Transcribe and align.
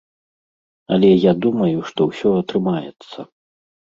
Але 0.95 1.09
я 1.25 1.33
думаю, 1.43 1.77
што 1.91 2.01
ўсё 2.09 2.29
атрымаецца. 2.41 3.17